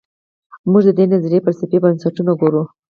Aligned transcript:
موږ 0.71 0.83
د 0.87 0.91
دې 0.97 1.05
نظریې 1.13 1.43
فلسفي 1.45 1.77
بنسټونه 1.83 2.31
ګورو. 2.39 2.63